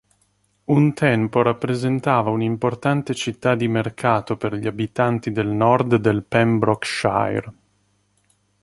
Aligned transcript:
Un 0.63 0.93
tempo 0.95 1.43
rappresentava 1.43 2.31
un'importante 2.31 3.13
città 3.13 3.53
di 3.53 3.67
mercato 3.67 4.35
per 4.35 4.55
gli 4.55 4.65
abitanti 4.65 5.31
del 5.31 5.45
nord 5.49 5.97
del 5.97 6.23
Pembrokeshire. 6.23 7.53